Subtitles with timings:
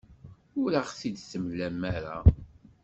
[0.61, 2.17] Ur aɣ-t-id-temlam ara.